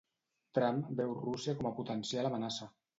[0.59, 2.75] Trump veu Rússia com a potencial amenaça